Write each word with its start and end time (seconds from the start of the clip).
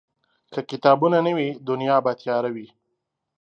که 0.53 0.59
کتابونه 0.69 1.19
نه 1.25 1.31
وي، 1.37 1.49
دنیا 1.67 1.97
به 2.05 2.11
تیاره 2.21 2.49
وي. 2.55 2.67